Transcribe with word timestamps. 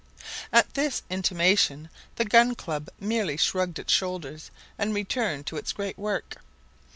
At 0.51 0.73
this 0.73 1.03
intimation 1.11 1.87
the 2.15 2.25
Gun 2.25 2.55
Club 2.55 2.89
merely 2.99 3.37
shrugged 3.37 3.77
its 3.77 3.93
shoulders 3.93 4.49
and 4.75 4.95
returned 4.95 5.45
to 5.45 5.57
its 5.57 5.71
great 5.73 5.95
work. 5.99 6.37